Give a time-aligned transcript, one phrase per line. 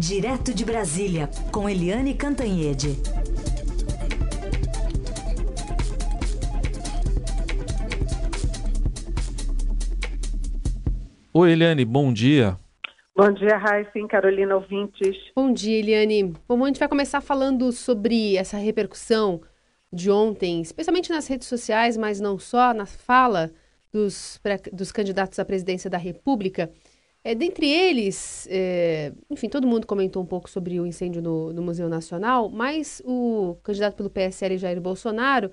[0.00, 2.96] Direto de Brasília, com Eliane Cantanhede.
[11.34, 12.56] Oi, Eliane, bom dia.
[13.14, 15.18] Bom dia, Raíssa e Carolina ouvintes.
[15.36, 16.32] Bom dia, Eliane.
[16.48, 19.42] Bom, a gente vai começar falando sobre essa repercussão
[19.92, 23.50] de ontem, especialmente nas redes sociais, mas não só, na fala
[23.92, 24.40] dos,
[24.72, 26.72] dos candidatos à presidência da República.
[27.22, 31.60] É, dentre eles, é, enfim, todo mundo comentou um pouco sobre o incêndio no, no,
[31.60, 35.50] Museu Nacional, mas o candidato pelo PSL, Jair Bolsonaro,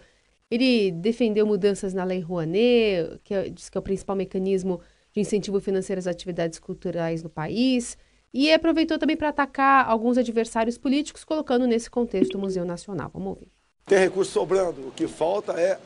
[0.49, 4.79] ele defendeu mudanças na Lei Rouanet, que é, diz que é o principal mecanismo
[5.11, 7.97] de incentivo financeiro às atividades culturais no país,
[8.33, 13.09] e aproveitou também para atacar alguns adversários políticos, colocando nesse contexto o Museu Nacional.
[13.13, 13.51] Vamos ouvir.
[13.85, 15.77] Tem recurso sobrando, o que falta é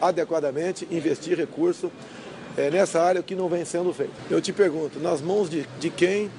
[0.00, 1.90] adequadamente investir recurso
[2.56, 4.12] é, nessa área que não vem sendo feito.
[4.30, 6.30] Eu te pergunto, nas mãos de, de quem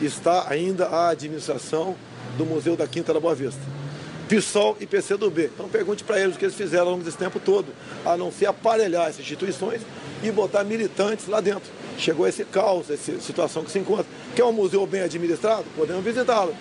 [0.00, 1.96] está ainda a administração
[2.36, 3.60] do Museu da Quinta da Boa Vista?
[4.28, 5.50] PSOL e PCdoB.
[5.54, 7.66] Então pergunte para eles o que eles fizeram ao longo desse tempo todo,
[8.04, 9.82] a não ser aparelhar essas instituições
[10.22, 11.70] e botar militantes lá dentro.
[11.96, 14.04] Chegou esse caos, essa situação que se encontra.
[14.34, 15.64] Quer um museu bem administrado?
[15.76, 16.54] Podemos visitá-lo.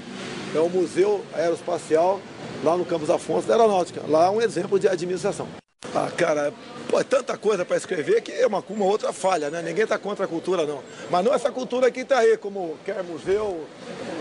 [0.53, 2.21] É o Museu Aeroespacial,
[2.63, 4.01] lá no Campos Afonso da Aeronáutica.
[4.07, 5.64] Lá é um exemplo de administração.
[5.97, 6.53] Ah, cara,
[6.89, 9.61] pô, é tanta coisa para escrever que é uma, uma outra falha, né?
[9.61, 10.83] Ninguém está contra a cultura, não.
[11.09, 13.65] Mas não essa cultura que está aí, como quer museu,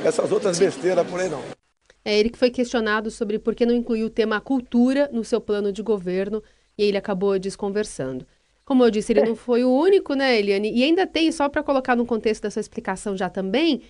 [0.04, 1.42] essas outras besteiras por aí, não.
[2.04, 5.40] É ele que foi questionado sobre por que não incluiu o tema cultura no seu
[5.40, 6.40] plano de governo
[6.78, 8.24] e ele acabou desconversando.
[8.64, 10.72] Como eu disse, ele não foi o único, né, Eliane?
[10.72, 13.82] E ainda tem, só para colocar no contexto da sua explicação já também,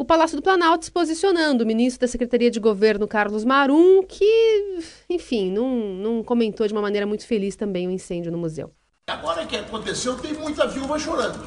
[0.00, 4.78] o Palácio do Planalto se posicionando, o ministro da Secretaria de Governo, Carlos Marum, que,
[5.10, 8.72] enfim, não, não comentou de uma maneira muito feliz também o incêndio no museu.
[9.10, 11.38] Agora que aconteceu, tem muita viúva chorando.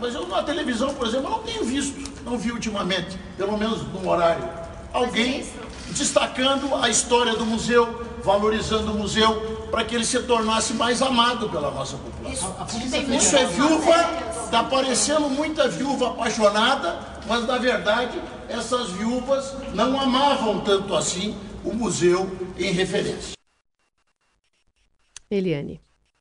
[0.00, 4.08] Mas eu na televisão, por exemplo, não tenho visto, não vi ultimamente, pelo menos no
[4.08, 4.48] horário,
[4.90, 5.44] alguém
[5.88, 11.50] destacando a história do museu, valorizando o museu, para que ele se tornasse mais amado
[11.50, 12.56] pela nossa população.
[12.78, 13.94] Isso, Isso é viúva,
[14.44, 18.18] está parecendo muita viúva apaixonada, mas na verdade
[18.48, 22.26] essas viúvas não amavam tanto assim o museu
[22.58, 23.34] em referência.
[25.30, 25.80] Eliane.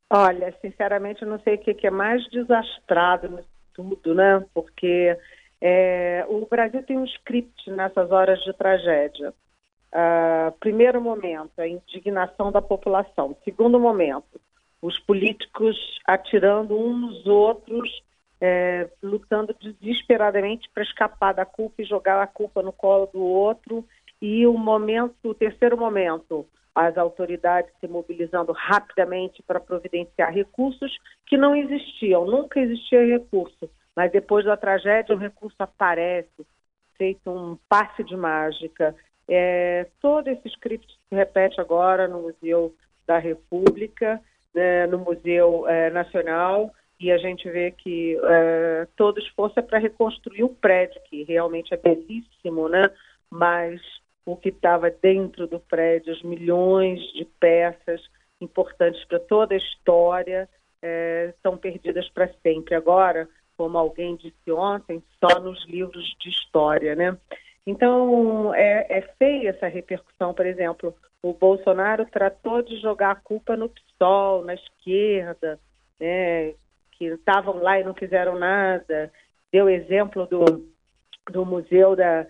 [0.10, 4.44] Olha, sinceramente, eu não sei o que é mais desastrado nisso tudo, né?
[4.54, 5.18] Porque
[5.62, 9.34] é, o Brasil tem um script nessas horas de tragédia.
[9.94, 13.38] Uh, primeiro momento, a indignação da população.
[13.44, 14.40] Segundo momento,
[14.82, 17.90] os políticos atirando uns nos outros
[18.40, 23.86] é, lutando desesperadamente para escapar da culpa e jogar a culpa no colo do outro.
[24.22, 31.36] E o momento, o terceiro momento, as autoridades se mobilizando rapidamente para providenciar recursos que
[31.36, 36.46] não existiam, nunca existia recurso, mas depois da tragédia o recurso aparece,
[36.96, 38.96] feito um passe de mágica.
[39.28, 42.74] É, todo esse script se repete agora no Museu
[43.08, 44.22] da República,
[44.54, 49.78] né, no Museu é, Nacional, e a gente vê que uh, todo esforço é para
[49.78, 52.90] reconstruir o prédio, que realmente é belíssimo, né?
[53.30, 53.82] Mas
[54.26, 58.02] o que estava dentro do prédio, os milhões de peças
[58.42, 60.50] importantes para toda a história,
[60.84, 62.74] uh, são perdidas para sempre.
[62.74, 67.16] Agora, como alguém disse ontem, só nos livros de história, né?
[67.66, 73.58] Então, é, é feia essa repercussão, por exemplo, o Bolsonaro tratou de jogar a culpa
[73.58, 75.60] no PSOL, na esquerda,
[76.00, 76.54] né,
[76.98, 79.12] que estavam lá e não fizeram nada.
[79.52, 80.68] Deu exemplo do,
[81.32, 82.26] do Museu da,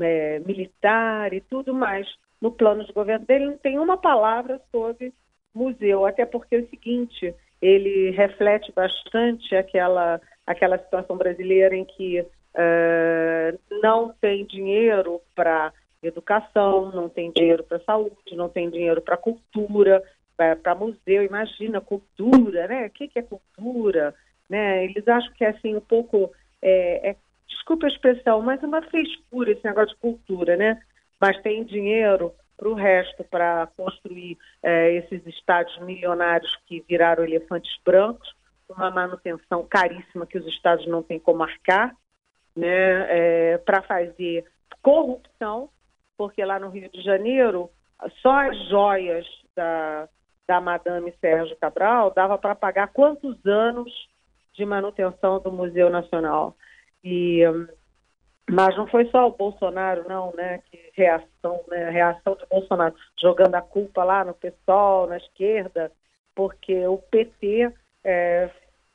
[0.00, 2.06] é, Militar e tudo mais.
[2.40, 5.12] No plano de governo dele não tem uma palavra sobre
[5.54, 12.20] museu, até porque é o seguinte, ele reflete bastante aquela, aquela situação brasileira em que
[12.20, 15.72] uh, não tem dinheiro para
[16.02, 20.02] educação, não tem dinheiro para saúde, não tem dinheiro para cultura,
[20.62, 22.86] para museu, imagina, cultura, né?
[22.86, 24.14] O que, que é cultura?
[24.48, 24.84] Né?
[24.84, 27.16] Eles acham que é assim um pouco, é, é,
[27.48, 30.80] desculpa a expressão, mas é uma frescura esse negócio de cultura, né?
[31.20, 37.72] Mas tem dinheiro para o resto, para construir é, esses estádios milionários que viraram elefantes
[37.84, 38.34] brancos,
[38.68, 41.94] uma manutenção caríssima que os estados não têm como arcar,
[42.54, 43.06] né?
[43.54, 44.44] É, para fazer
[44.80, 45.70] corrupção,
[46.16, 47.70] porque lá no Rio de Janeiro
[48.20, 50.08] só as joias da,
[50.46, 53.90] da Madame Sérgio Cabral dava para pagar quantos anos
[54.52, 56.56] de manutenção do Museu Nacional.
[57.02, 57.42] E
[58.50, 60.60] mas não foi só o Bolsonaro, não, né?
[60.70, 61.90] Que reação, né?
[61.90, 65.90] Reação de Bolsonaro jogando a culpa lá no pessoal, na esquerda,
[66.34, 67.72] porque o PT,
[68.04, 68.50] é,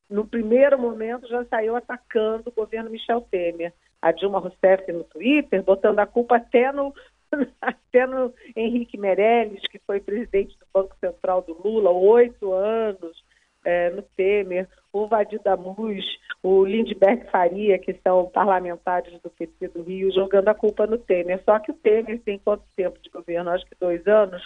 [0.09, 3.73] no primeiro momento, já saiu atacando o governo Michel Temer.
[3.99, 6.94] a Dilma Rousseff no Twitter, botando a culpa até no,
[7.62, 13.24] até no Henrique Meirelles, que foi presidente do Banco Central do Lula, oito anos,
[13.65, 16.06] é, no Temer, o Vadir Damus,
[16.41, 21.41] o Lindbergh Faria, que são parlamentares do PT do Rio, jogando a culpa no Temer.
[21.44, 23.50] Só que o Temer tem quanto tempo de governo?
[23.50, 24.41] Acho que dois anos.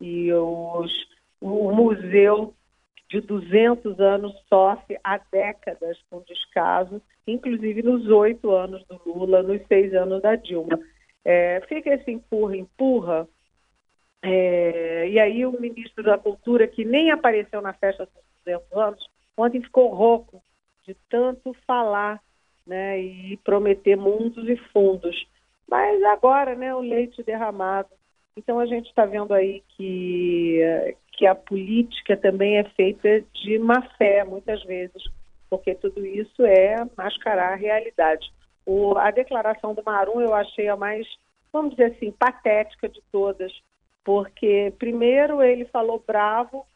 [0.00, 0.92] E os,
[1.40, 2.54] o museu
[3.10, 9.60] de 200 anos sofre há décadas com descaso, inclusive nos oito anos do Lula, nos
[9.66, 10.78] seis anos da Dilma.
[11.24, 13.28] É, fica esse empurra, empurra.
[14.22, 18.14] É, e aí o ministro da Cultura, que nem apareceu na festa dos
[18.44, 20.42] 200 anos, ontem ficou rouco
[20.86, 22.20] de tanto falar
[22.66, 25.26] né, e prometer mundos e fundos.
[25.68, 27.88] Mas agora, né, o leite derramado.
[28.36, 30.60] Então a gente está vendo aí que,
[31.12, 35.02] que a política também é feita de má fé, muitas vezes,
[35.48, 38.32] porque tudo isso é mascarar a realidade.
[38.66, 41.06] O, a declaração do Marum eu achei a mais,
[41.52, 43.52] vamos dizer assim, patética de todas,
[44.04, 46.66] porque, primeiro, ele falou bravo,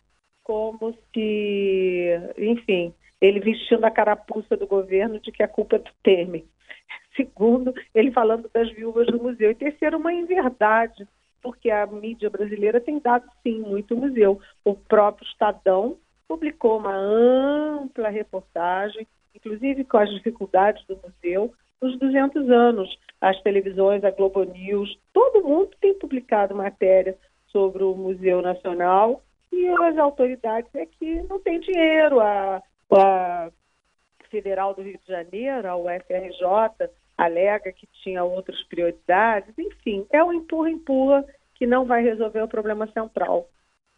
[0.43, 5.91] como se, enfim, ele vestindo a carapuça do governo de que a culpa é do
[6.03, 6.45] Temer.
[7.17, 9.51] Segundo, ele falando das viúvas do museu.
[9.51, 11.09] E terceiro, uma inverdade,
[11.41, 14.41] porque a mídia brasileira tem dado, sim, muito museu.
[14.65, 15.97] O próprio Estadão
[16.29, 22.99] publicou uma ampla reportagem, inclusive com as dificuldades do museu, nos 200 anos.
[23.21, 27.17] As televisões, a Globo News, todo mundo tem publicado matéria
[27.49, 29.23] sobre o Museu Nacional
[29.53, 32.21] e as autoridades é que não tem dinheiro.
[32.21, 32.63] A,
[32.93, 33.51] a
[34.31, 39.57] Federal do Rio de Janeiro, a UFRJ, alega que tinha outras prioridades.
[39.57, 41.25] Enfim, é um empurra-empurra
[41.55, 43.49] que não vai resolver o problema central.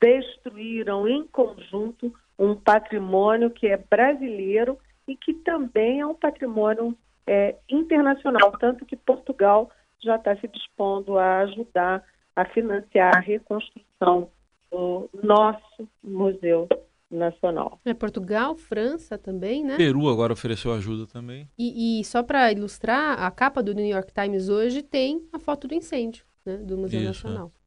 [0.00, 4.78] Destruíram em conjunto um patrimônio que é brasileiro
[5.08, 6.94] e que também é um patrimônio
[7.26, 9.70] é, internacional, tanto que Portugal
[10.02, 14.31] já está se dispondo a ajudar a financiar a reconstrução
[14.70, 16.69] do nosso Museu
[17.11, 17.81] Nacional.
[17.84, 19.76] É Portugal, França também, né?
[19.76, 21.49] Peru agora ofereceu ajuda também.
[21.56, 25.69] E, e só para ilustrar, a capa do New York Times hoje tem a foto
[25.69, 27.52] do incêndio né, do Museu Isso, Nacional.
[27.55, 27.67] É.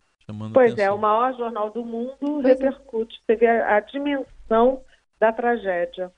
[0.53, 0.85] Pois atenção.
[0.85, 2.49] é, o maior jornal do mundo pois é.
[2.49, 3.19] repercute.
[3.25, 4.83] Você vê a, a dimensão
[5.19, 6.11] da tragédia.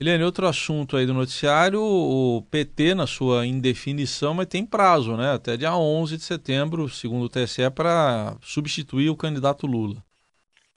[0.00, 5.32] Eliane, outro assunto aí do noticiário, o PT na sua indefinição, mas tem prazo, né?
[5.32, 9.96] Até dia 11 de setembro, segundo o TSE, para substituir o candidato Lula.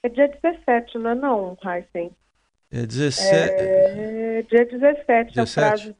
[0.02, 2.10] É dia 17, não é não, Heisen?
[2.72, 3.54] É 17...
[3.54, 5.38] É dia 17, 17.
[5.38, 5.94] é o prazo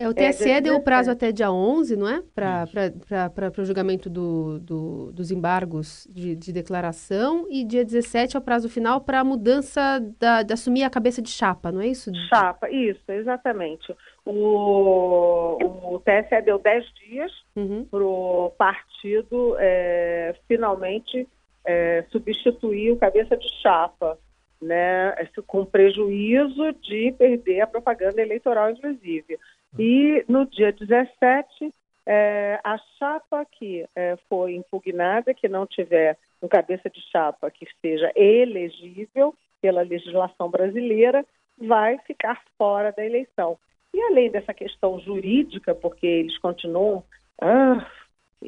[0.00, 2.22] é, o TSE é, deu o prazo até dia 11, não é?
[2.34, 7.46] Para o julgamento do, do, dos embargos de, de, declaração.
[7.50, 11.20] E dia 17 é o prazo final para a mudança da, de assumir a cabeça
[11.20, 12.10] de chapa, não é isso?
[12.30, 13.94] Chapa, isso, exatamente.
[14.24, 15.58] O,
[15.96, 17.84] o TSE deu 10 dias uhum.
[17.84, 21.28] para o partido é, finalmente
[21.62, 24.18] é, substituir o cabeça de chapa.
[24.62, 25.14] Né,
[25.46, 29.38] com prejuízo de perder a propaganda eleitoral, inclusive.
[29.78, 31.72] E no dia 17,
[32.06, 37.66] é, a chapa que é, foi impugnada, que não tiver um cabeça de chapa que
[37.80, 41.24] seja elegível pela legislação brasileira,
[41.58, 43.58] vai ficar fora da eleição.
[43.92, 47.04] E além dessa questão jurídica, porque eles continuam
[47.40, 47.86] ah,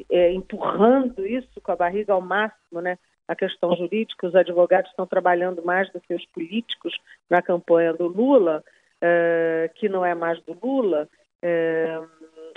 [0.09, 2.97] é, empurrando isso com a barriga ao máximo, né?
[3.27, 6.93] A questão jurídica, os advogados estão trabalhando mais do que os políticos
[7.29, 8.63] na campanha do Lula.
[9.05, 11.09] Eh, que não é mais do Lula.
[11.41, 12.01] Eh,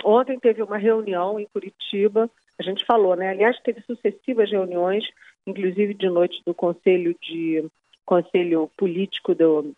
[0.01, 3.31] ontem teve uma reunião em Curitiba, a gente falou, né?
[3.31, 5.03] Aliás, teve sucessivas reuniões,
[5.45, 7.69] inclusive de noite do Conselho de
[8.05, 9.75] Conselho Político do,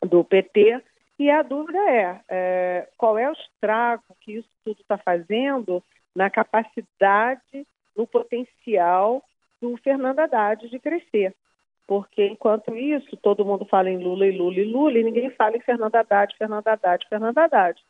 [0.00, 0.82] do PT,
[1.18, 5.84] e a dúvida é, é, qual é o estrago que isso tudo está fazendo
[6.16, 9.22] na capacidade, no potencial
[9.60, 11.34] do Fernando Haddad de crescer.
[11.90, 15.56] Porque enquanto isso, todo mundo fala em Lula e Lula e Lula, e ninguém fala
[15.56, 17.80] em Fernando Haddad, Fernando Haddad, Fernando Haddad.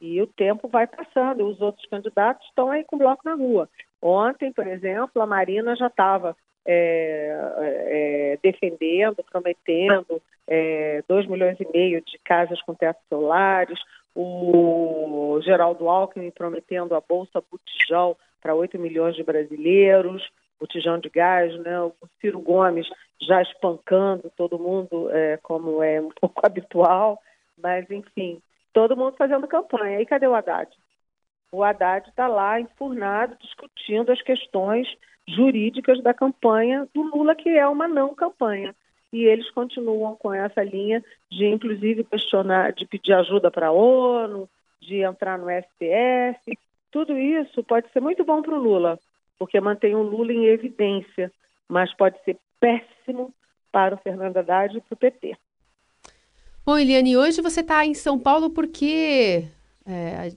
[0.00, 3.68] E o tempo vai passando, os outros candidatos estão aí com bloco na rua.
[4.02, 11.72] Ontem, por exemplo, a Marina já estava é, é, defendendo, prometendo é, 2 milhões e
[11.72, 13.78] meio de casas com teto solares,
[14.16, 21.56] o Geraldo Alckmin prometendo a Bolsa Botijão para 8 milhões de brasileiros, botijão de gás,
[21.60, 21.80] né?
[21.80, 22.86] o Ciro Gomes
[23.20, 27.20] já espancando todo mundo, é, como é um pouco habitual,
[27.56, 28.40] mas enfim,
[28.72, 30.00] todo mundo fazendo campanha.
[30.00, 30.70] E cadê o Haddad?
[31.52, 34.88] O Haddad está lá enfurnado, discutindo as questões
[35.26, 38.74] jurídicas da campanha do Lula, que é uma não campanha.
[39.12, 44.48] E eles continuam com essa linha de, inclusive, questionar, de pedir ajuda para a ONU,
[44.80, 46.58] de entrar no STF.
[46.90, 48.98] Tudo isso pode ser muito bom para o Lula,
[49.38, 51.32] porque mantém o Lula em evidência,
[51.68, 53.34] mas pode ser péssimo
[53.70, 55.36] para o Fernando Haddad e para o PT.
[56.64, 59.44] Bom, Eliane, hoje você está em São Paulo porque
[59.86, 60.30] é,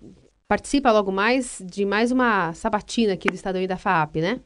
[0.48, 4.42] participa logo mais de mais uma sabatina aqui do Estadão e da FAAP, né?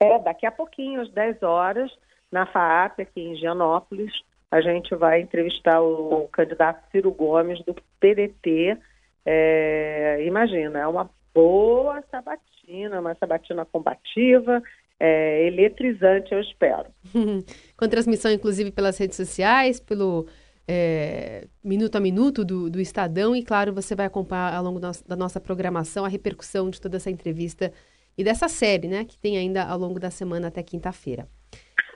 [0.00, 1.90] É, daqui a pouquinho, às 10 horas,
[2.30, 4.12] na FAAP, aqui em Gianópolis,
[4.50, 8.78] a gente vai entrevistar o candidato Ciro Gomes, do PDT.
[9.26, 14.60] É, imagina, é uma boa sabatina, uma sabatina combativa,
[14.98, 16.86] é, eletrizante, eu espero.
[17.78, 20.26] Com transmissão, inclusive, pelas redes sociais, pelo
[20.66, 25.16] é, minuto a minuto do, do, Estadão, e claro, você vai acompanhar ao longo da
[25.16, 27.72] nossa programação a repercussão de toda essa entrevista
[28.16, 31.28] e dessa série, né, que tem ainda ao longo da semana até quinta-feira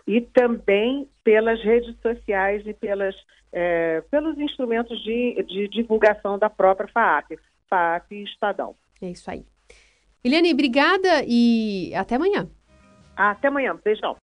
[0.06, 3.14] e também pelas redes sociais e pelas,
[3.52, 8.74] é, pelos instrumentos de, de divulgação da própria FAAP, FAAP e Estadão.
[9.02, 9.44] É isso aí.
[10.24, 12.48] Eliane, obrigada e até amanhã.
[13.16, 13.76] Até amanhã.
[13.84, 14.16] Beijão.